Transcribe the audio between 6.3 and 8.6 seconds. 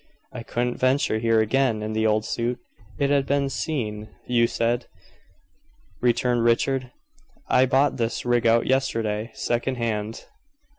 Richard. "I bought this rig